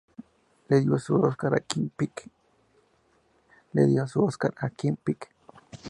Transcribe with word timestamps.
Le 0.69 0.79
dio 0.81 0.97
su 0.97 1.13
"Óscar" 1.13 1.53
a 1.53 1.59
Kim 1.59 1.87
Peek. 1.95 2.27